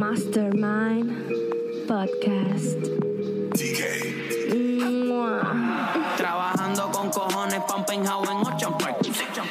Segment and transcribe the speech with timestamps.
[0.00, 1.12] Mastermind
[1.86, 2.78] Podcast.
[6.16, 8.96] Trabajando con cojones un penthouse en Ocean Park.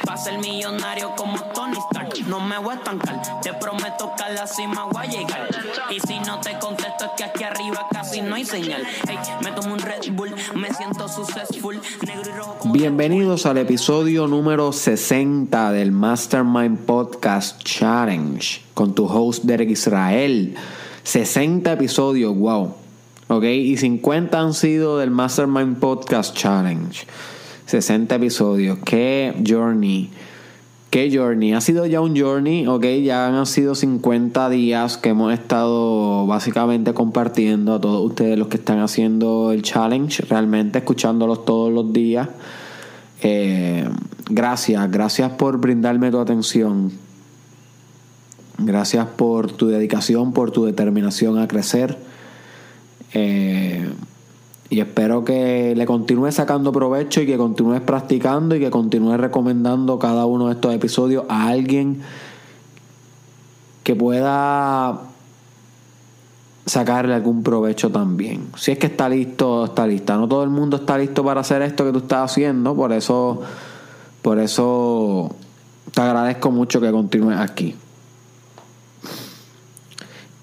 [0.04, 1.99] Pa' ser millonario como Tony Stark.
[2.30, 5.50] No me voy a estancar, te prometo que a la cima voy a llegar.
[5.90, 8.84] Y si no te contesto es que aquí arriba casi no hay señal.
[9.08, 11.82] Hey, me tomo un Red Bull, me siento successful.
[12.06, 19.46] Negro y rojo Bienvenidos al episodio número 60 del Mastermind Podcast Challenge con tu host
[19.46, 20.56] Derek Israel.
[21.02, 22.76] 60 episodios, wow.
[23.30, 27.08] Ok, y 50 han sido del Mastermind Podcast Challenge.
[27.66, 28.78] 60 episodios.
[28.86, 30.12] Qué journey.
[30.90, 31.54] Qué journey.
[31.54, 32.84] Ha sido ya un journey, ok.
[33.04, 38.58] Ya han sido 50 días que hemos estado básicamente compartiendo a todos ustedes los que
[38.58, 42.28] están haciendo el challenge, realmente escuchándolos todos los días.
[43.22, 43.88] Eh,
[44.30, 46.92] gracias, gracias por brindarme tu atención.
[48.58, 51.98] Gracias por tu dedicación, por tu determinación a crecer.
[53.14, 53.88] Eh,
[54.70, 59.98] y espero que le continúes sacando provecho y que continúes practicando y que continúes recomendando
[59.98, 62.02] cada uno de estos episodios a alguien
[63.84, 65.02] que pueda
[66.68, 68.50] sacarle algún provecho también.
[68.58, 70.18] Si es que está listo, está lista.
[70.18, 73.42] No todo el mundo está listo para hacer esto que tú estás haciendo, por eso
[74.22, 75.36] por eso
[75.92, 77.76] te agradezco mucho que continúes aquí.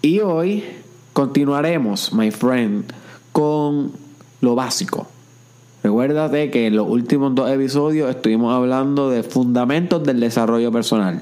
[0.02, 0.64] Y hoy
[1.12, 2.92] continuaremos, my friend,
[3.30, 4.05] con
[4.40, 5.06] lo básico.
[5.82, 11.20] Recuérdate que en los últimos dos episodios estuvimos hablando de fundamentos del desarrollo personal.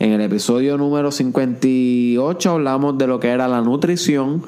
[0.00, 4.42] En el episodio número 58 hablamos de lo que era la nutrición,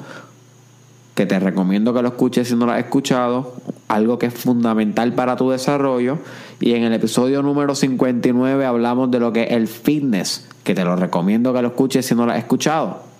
[1.15, 3.53] que te recomiendo que lo escuches si no lo has escuchado,
[3.87, 6.17] algo que es fundamental para tu desarrollo.
[6.59, 10.83] Y en el episodio número 59 hablamos de lo que es el fitness, que te
[10.83, 13.12] lo recomiendo que lo escuches si no lo has escuchado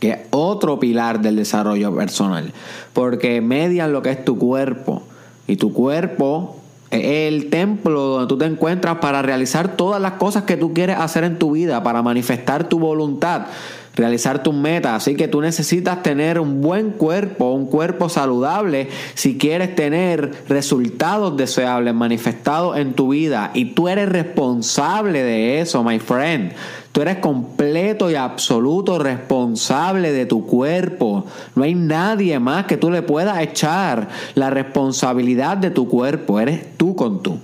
[0.00, 2.52] que es otro pilar del desarrollo personal,
[2.92, 5.02] porque median lo que es tu cuerpo
[5.46, 6.56] y tu cuerpo
[6.90, 10.98] es el templo donde tú te encuentras para realizar todas las cosas que tú quieres
[10.98, 13.46] hacer en tu vida, para manifestar tu voluntad,
[13.94, 15.02] realizar tus metas.
[15.02, 21.36] Así que tú necesitas tener un buen cuerpo, un cuerpo saludable, si quieres tener resultados
[21.36, 23.50] deseables manifestados en tu vida.
[23.52, 26.52] Y tú eres responsable de eso, my friend.
[26.92, 31.26] Tú eres completo y absoluto responsable de tu cuerpo.
[31.54, 36.40] No hay nadie más que tú le puedas echar la responsabilidad de tu cuerpo.
[36.40, 37.38] Eres tú con tú.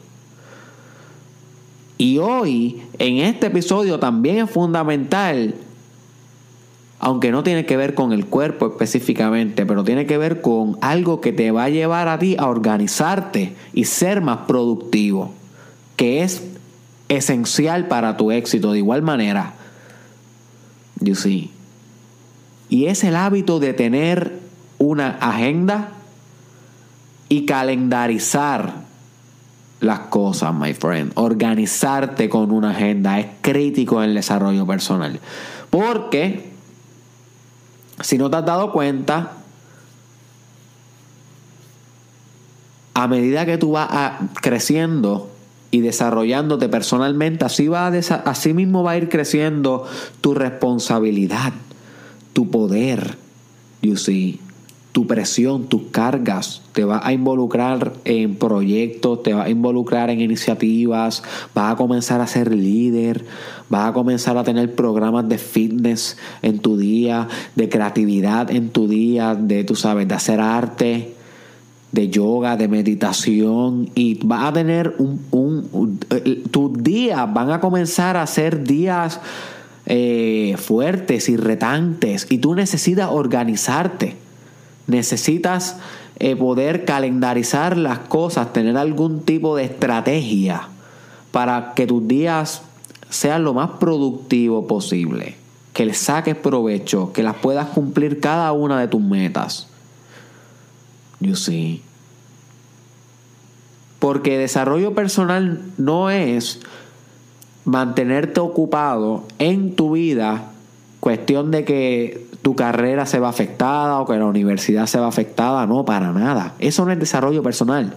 [1.99, 5.55] Y hoy, en este episodio, también es fundamental,
[6.99, 11.21] aunque no tiene que ver con el cuerpo específicamente, pero tiene que ver con algo
[11.21, 15.31] que te va a llevar a ti a organizarte y ser más productivo,
[15.97, 16.43] que es
[17.09, 19.55] esencial para tu éxito de igual manera.
[21.01, 21.51] You see.
[22.69, 24.39] Y es el hábito de tener
[24.79, 25.91] una agenda
[27.29, 28.85] y calendarizar
[29.81, 31.13] las cosas, my friend.
[31.15, 35.21] Organizarte con una agenda es crítico en el desarrollo personal.
[35.71, 36.51] Porque,
[38.01, 39.33] si no te has dado cuenta,
[42.95, 45.31] a medida que tú vas a- creciendo
[45.75, 47.91] y desarrollándote personalmente, así, va a
[48.27, 49.85] así mismo va a ir creciendo
[50.21, 51.53] tu responsabilidad,
[52.33, 53.19] tu poder,
[53.83, 54.39] you see,
[54.93, 56.63] tu presión, tus cargas.
[56.75, 62.21] Te vas a involucrar en proyectos, te vas a involucrar en iniciativas, vas a comenzar
[62.21, 63.25] a ser líder,
[63.69, 68.87] vas a comenzar a tener programas de fitness en tu día, de creatividad en tu
[68.87, 71.14] día, de, tú sabes, de hacer arte
[71.95, 75.99] de yoga, de meditación y vas a tener un, un-
[76.51, 79.21] tus días van a comenzar a ser días
[79.87, 84.17] eh, fuertes y retantes y tú necesitas organizarte,
[84.89, 85.77] necesitas
[86.19, 90.69] eh, poder calendarizar las cosas, tener algún tipo de estrategia
[91.31, 92.63] para que tus días
[93.09, 95.37] sean lo más productivo posible,
[95.73, 99.69] que les saques provecho, que las puedas cumplir cada una de tus metas.
[101.25, 101.83] You see.
[103.99, 106.61] Porque desarrollo personal no es
[107.65, 110.51] mantenerte ocupado en tu vida,
[111.01, 115.67] cuestión de que tu carrera se va afectada o que la universidad se va afectada,
[115.67, 116.53] no, para nada.
[116.59, 117.95] Eso no es desarrollo personal.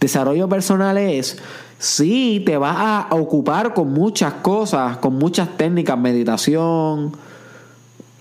[0.00, 1.38] Desarrollo personal es,
[1.78, 7.12] sí, te vas a ocupar con muchas cosas, con muchas técnicas, meditación,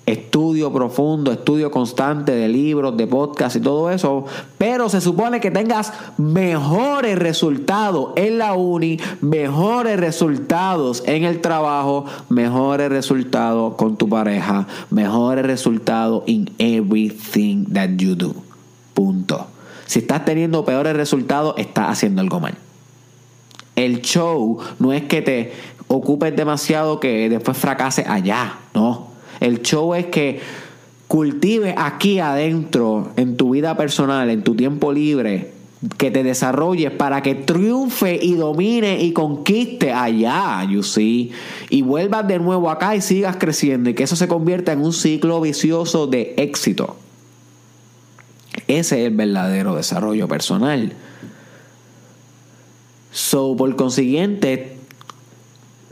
[0.06, 4.26] estudio profundo, estudio constante de libros, de podcasts y todo eso,
[4.58, 12.06] pero se supone que tengas mejores resultados en la uni, mejores resultados en el trabajo,
[12.30, 18.36] mejores resultados con tu pareja, mejores resultados in everything that you do.
[18.94, 19.48] Punto.
[19.88, 22.56] Si estás teniendo peores resultados, estás haciendo algo mal.
[23.76, 25.54] El show no es que te
[25.88, 29.15] ocupes demasiado que después fracase allá, no.
[29.40, 30.40] El show es que
[31.08, 35.52] cultives aquí adentro, en tu vida personal, en tu tiempo libre,
[35.98, 41.32] que te desarrolles para que triunfe y domine y conquiste allá, you see,
[41.70, 44.94] y vuelvas de nuevo acá y sigas creciendo y que eso se convierta en un
[44.94, 46.96] ciclo vicioso de éxito.
[48.68, 50.94] Ese es el verdadero desarrollo personal.
[53.12, 54.75] So, por consiguiente,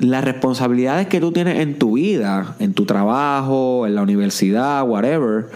[0.03, 5.47] las responsabilidades que tú tienes en tu vida, en tu trabajo, en la universidad, whatever,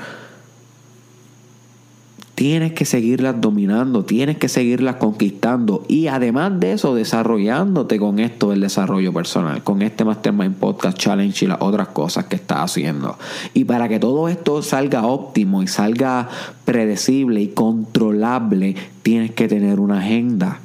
[2.33, 8.51] tienes que seguirlas dominando, tienes que seguirlas conquistando y además de eso desarrollándote con esto
[8.51, 13.17] del desarrollo personal, con este Mastermind Podcast Challenge y las otras cosas que estás haciendo.
[13.53, 16.29] Y para que todo esto salga óptimo y salga
[16.63, 20.59] predecible y controlable, tienes que tener una agenda.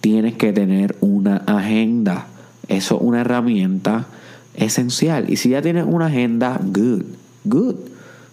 [0.00, 2.26] Tienes que tener una agenda.
[2.68, 4.06] Eso es una herramienta
[4.54, 5.30] esencial.
[5.30, 7.02] Y si ya tienes una agenda, good,
[7.44, 7.76] good.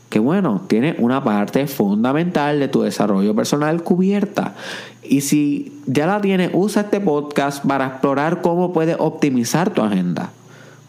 [0.10, 4.56] Que bueno, tienes una parte fundamental de tu desarrollo personal cubierta.
[5.02, 10.32] Y si ya la tienes, usa este podcast para explorar cómo puedes optimizar tu agenda.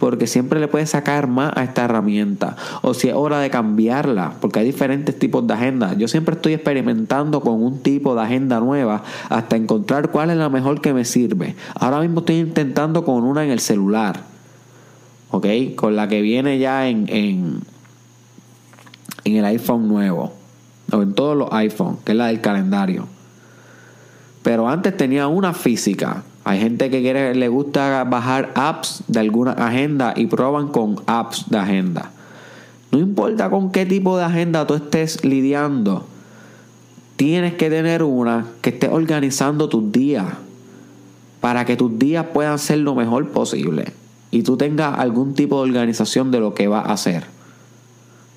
[0.05, 2.57] Porque siempre le puedes sacar más a esta herramienta.
[2.83, 4.35] O si es hora de cambiarla.
[4.39, 5.95] Porque hay diferentes tipos de agenda.
[5.95, 10.51] Yo siempre estoy experimentando con un tipo de agenda nueva hasta encontrar cuál es la
[10.51, 11.57] mejor que me sirve.
[11.75, 14.21] Ahora mismo estoy intentando con una en el celular.
[15.31, 15.47] ¿Ok?
[15.75, 17.61] Con la que viene ya en, en,
[19.25, 20.35] en el iPhone nuevo.
[20.93, 22.01] O en todos los iPhones.
[22.05, 23.09] Que es la del calendario.
[24.43, 26.25] Pero antes tenía una física.
[26.45, 31.49] Hay gente que quiere, le gusta bajar apps de alguna agenda y prueban con apps
[31.49, 32.11] de agenda.
[32.93, 36.07] No importa con qué tipo de agenda tú estés lidiando,
[37.17, 40.27] tienes que tener una que esté organizando tus días
[41.41, 43.93] para que tus días puedan ser lo mejor posible
[44.31, 47.34] y tú tengas algún tipo de organización de lo que vas a hacer.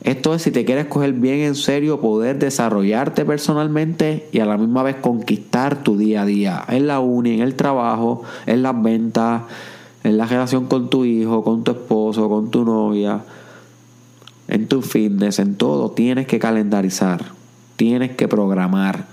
[0.03, 4.57] Esto es si te quieres coger bien en serio, poder desarrollarte personalmente y a la
[4.57, 8.81] misma vez conquistar tu día a día, en la uni, en el trabajo, en las
[8.81, 9.43] ventas,
[10.03, 13.21] en la relación con tu hijo, con tu esposo, con tu novia,
[14.47, 15.91] en tu fitness, en todo.
[15.91, 17.25] Tienes que calendarizar,
[17.75, 19.05] tienes que programar.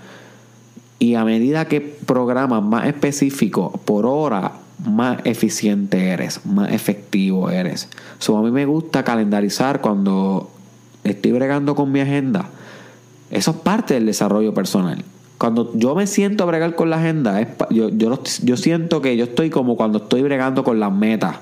[0.99, 4.53] Y a medida que programas más específico por hora,
[4.85, 7.89] más eficiente eres, más efectivo eres.
[8.27, 10.54] A mí me gusta calendarizar cuando
[11.11, 12.49] estoy bregando con mi agenda.
[13.31, 15.03] Eso es parte del desarrollo personal.
[15.37, 19.17] Cuando yo me siento a bregar con la agenda, es, yo, yo, yo siento que
[19.17, 21.37] yo estoy como cuando estoy bregando con las metas.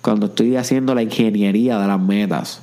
[0.00, 2.62] Cuando estoy haciendo la ingeniería de las metas.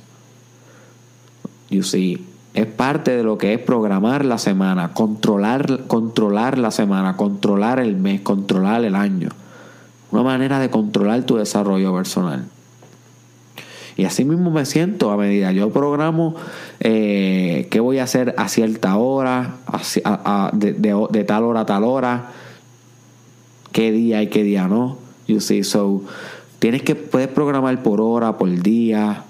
[1.70, 2.24] You see,
[2.54, 7.96] es parte de lo que es programar la semana, controlar, controlar la semana, controlar el
[7.96, 9.28] mes, controlar el año.
[10.10, 12.46] Una manera de controlar tu desarrollo personal.
[13.96, 15.52] Y así mismo me siento a medida.
[15.52, 16.34] Yo programo
[16.80, 19.56] eh, qué voy a hacer a cierta hora,
[20.52, 22.30] de, tal hora a tal hora,
[23.72, 24.98] qué día y qué día no.
[25.26, 26.02] You see, so
[26.58, 29.24] tienes que puedes programar por hora, por día.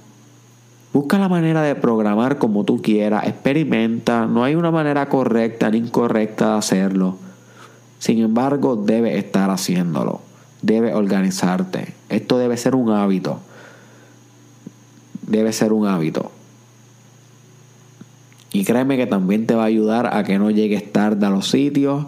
[0.92, 5.78] Busca la manera de programar como tú quieras, experimenta, no hay una manera correcta ni
[5.78, 7.18] incorrecta de hacerlo.
[7.98, 10.22] Sin embargo, debes estar haciéndolo,
[10.62, 11.94] debes organizarte.
[12.08, 13.40] Esto debe ser un hábito
[15.26, 16.30] debe ser un hábito.
[18.52, 21.48] Y créeme que también te va a ayudar a que no llegues tarde a los
[21.50, 22.06] sitios,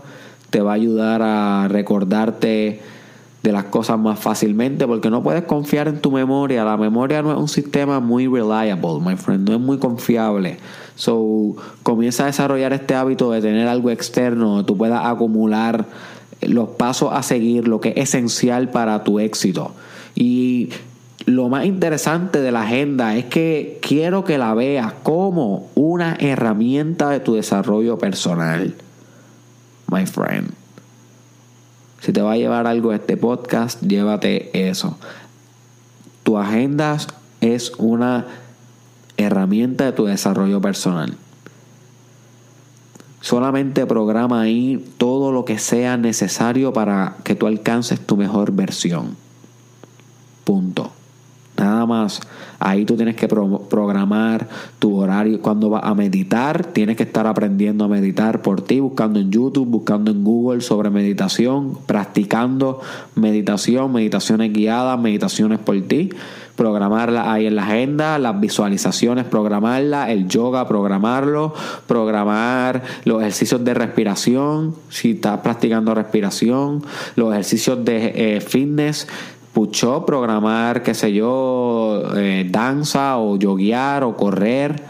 [0.50, 2.80] te va a ayudar a recordarte
[3.42, 6.64] de las cosas más fácilmente porque no puedes confiar en tu memoria.
[6.64, 10.58] La memoria no es un sistema muy reliable, my friend, no es muy confiable.
[10.96, 15.86] So, comienza a desarrollar este hábito de tener algo externo donde tú puedas acumular
[16.40, 19.72] los pasos a seguir, lo que es esencial para tu éxito.
[20.14, 20.70] Y
[21.28, 27.10] lo más interesante de la agenda es que quiero que la veas como una herramienta
[27.10, 28.74] de tu desarrollo personal.
[29.90, 30.52] My friend.
[32.00, 34.96] Si te va a llevar algo este podcast, llévate eso.
[36.22, 36.96] Tu agenda
[37.42, 38.24] es una
[39.18, 41.14] herramienta de tu desarrollo personal.
[43.20, 49.14] Solamente programa ahí todo lo que sea necesario para que tú alcances tu mejor versión.
[50.44, 50.87] Punto
[51.58, 52.20] programas,
[52.58, 54.48] ahí tú tienes que programar
[54.78, 55.40] tu horario.
[55.40, 59.66] Cuando vas a meditar, tienes que estar aprendiendo a meditar por ti, buscando en YouTube,
[59.66, 62.80] buscando en Google sobre meditación, practicando
[63.14, 66.10] meditación, meditaciones guiadas, meditaciones por ti
[66.56, 71.54] programarla ahí en la agenda, las visualizaciones, programarla, el yoga, programarlo,
[71.86, 76.82] programar los ejercicios de respiración, si estás practicando respiración,
[77.14, 79.06] los ejercicios de eh, fitness,
[80.06, 84.82] programar, qué sé yo, eh, danza o yoguear o correr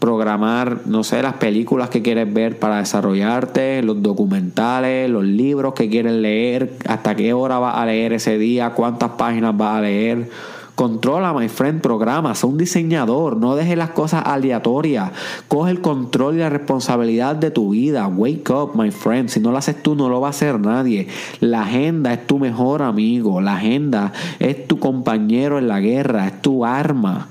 [0.00, 5.88] programar, no sé, las películas que quieres ver para desarrollarte, los documentales, los libros que
[5.88, 10.30] quieres leer, hasta qué hora vas a leer ese día, cuántas páginas vas a leer.
[10.74, 15.12] Controla, my friend, programa, sé un diseñador, no dejes las cosas aleatorias.
[15.48, 18.06] Coge el control y la responsabilidad de tu vida.
[18.08, 19.28] Wake up, my friend.
[19.28, 21.08] Si no lo haces tú, no lo va a hacer nadie.
[21.40, 23.40] La agenda es tu mejor amigo.
[23.40, 27.28] La agenda es tu compañero en la guerra, es tu arma.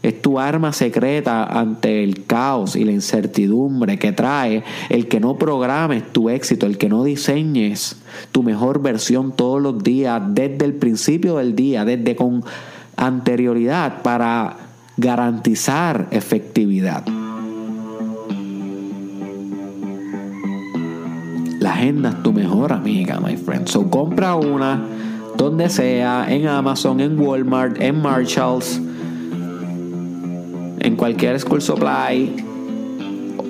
[0.00, 5.36] Es tu arma secreta ante el caos y la incertidumbre que trae el que no
[5.36, 7.96] programes tu éxito, el que no diseñes
[8.30, 12.44] tu mejor versión todos los días, desde el principio del día, desde con
[12.98, 14.56] anterioridad para
[14.96, 17.04] garantizar efectividad.
[21.60, 23.68] La agenda es tu mejor amiga, my friend.
[23.68, 24.82] So compra una
[25.36, 28.80] donde sea, en Amazon, en Walmart, en Marshalls
[30.80, 32.44] en cualquier school supply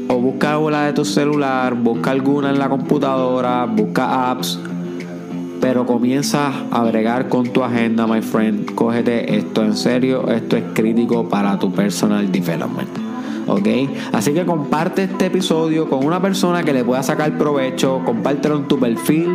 [0.08, 4.58] o busca una de tu celular, busca alguna en la computadora, busca apps,
[5.60, 8.74] pero comienza a bregar con tu agenda, my friend.
[8.74, 12.88] Cógete esto en serio, esto es crítico para tu personal development.
[13.46, 13.68] ¿ok?
[14.12, 18.68] Así que comparte este episodio con una persona que le pueda sacar provecho, compártelo en
[18.68, 19.30] tu perfil,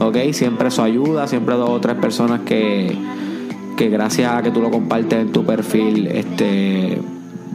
[0.00, 0.16] ¿ok?
[0.32, 2.96] Siempre eso ayuda, siempre dos o tres personas que,
[3.76, 7.00] que gracias a que tú lo compartes en tu perfil, este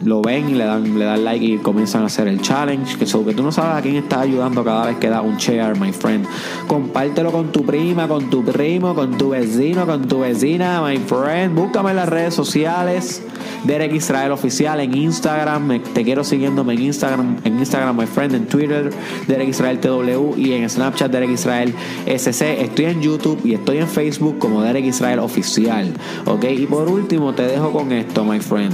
[0.03, 2.97] lo ven y le dan, le dan like y comienzan a hacer el challenge.
[2.97, 5.79] Que, que tú no sabes a quién está ayudando cada vez que da un share,
[5.79, 6.25] my friend.
[6.67, 11.55] Compártelo con tu prima, con tu primo, con tu vecino, con tu vecina, my friend.
[11.55, 13.23] Búscame en las redes sociales.
[13.63, 15.81] Derek Israel Oficial en Instagram.
[15.93, 18.89] te quiero siguiéndome en Instagram, en Instagram, my friend, en Twitter,
[19.27, 21.73] Derek Israel TW y en Snapchat, Derek Israel
[22.05, 22.61] SC.
[22.61, 25.93] Estoy en YouTube y estoy en Facebook como Derek Israel Oficial.
[26.25, 28.73] Ok, y por último te dejo con esto, my friend.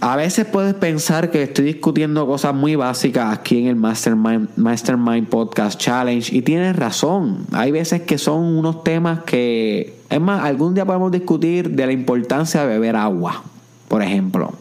[0.00, 5.26] A veces puedes pensar que estoy discutiendo cosas muy básicas aquí en el Mastermind, Mastermind
[5.28, 7.46] Podcast Challenge y tienes razón.
[7.52, 11.92] Hay veces que son unos temas que, es más, algún día podemos discutir de la
[11.92, 13.42] importancia de beber agua,
[13.88, 14.52] por ejemplo.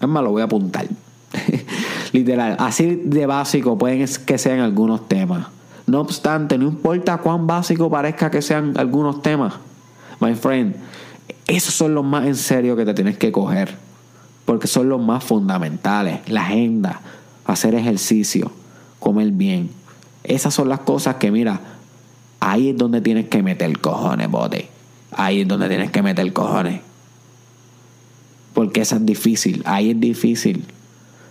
[0.00, 0.86] Es más, lo voy a apuntar.
[2.12, 5.48] Literal, así de básico pueden que sean algunos temas.
[5.86, 9.54] No obstante, no importa cuán básico parezca que sean algunos temas,
[10.20, 10.76] my friend,
[11.46, 13.87] esos son los más en serio que te tienes que coger
[14.48, 16.20] porque son los más fundamentales.
[16.26, 17.02] La agenda,
[17.44, 18.50] hacer ejercicio,
[18.98, 19.68] comer bien.
[20.24, 21.60] Esas son las cosas que, mira,
[22.40, 24.70] ahí es donde tienes que meter cojones, bote.
[25.12, 26.80] Ahí es donde tienes que meter cojones.
[28.54, 30.64] Porque esa es difícil, ahí es difícil.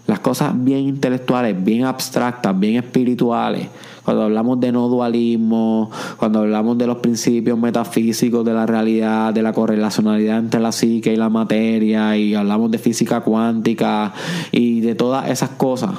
[0.06, 3.68] Las cosas bien intelectuales, bien abstractas, bien espirituales,
[4.08, 9.42] cuando hablamos de no dualismo, cuando hablamos de los principios metafísicos de la realidad, de
[9.42, 14.14] la correlacionalidad entre la psique y la materia, y hablamos de física cuántica
[14.54, 15.92] y de todas esas cosas,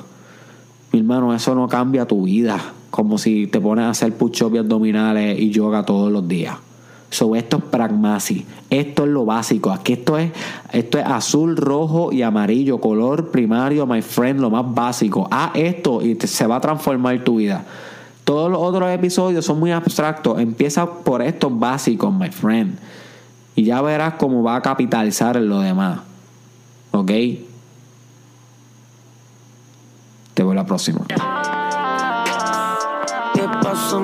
[0.91, 5.38] mi hermano, eso no cambia tu vida, como si te pones a hacer push-ups abdominales
[5.38, 6.57] y yoga todos los días.
[7.11, 8.47] So, esto es pragmasi.
[8.71, 9.71] Esto es lo básico.
[9.71, 10.31] Aquí esto es,
[10.73, 12.81] esto es azul, rojo y amarillo.
[12.81, 15.29] Color primario, my friend, lo más básico.
[15.31, 17.65] Haz esto y se va a transformar tu vida.
[18.28, 20.38] Todos los otros episodios son muy abstractos.
[20.38, 22.78] Empieza por estos básicos, my friend.
[23.54, 26.00] Y ya verás cómo va a capitalizar lo demás.
[26.90, 27.11] ¿Ok?
[30.35, 31.06] Te a la próxima.
[33.32, 33.99] ¿Qué pasó.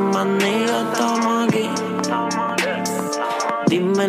[3.67, 4.09] Dime